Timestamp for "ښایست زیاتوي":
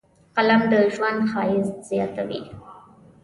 1.31-2.41